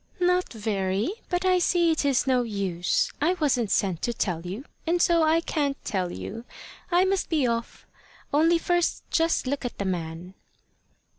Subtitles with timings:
[0.19, 1.11] "Not very.
[1.29, 3.11] But I see it is no use.
[3.21, 6.43] I wasn't sent to tell you, and so I can't tell you.
[6.89, 7.85] I must be off.
[8.33, 10.33] Only first just look at the man."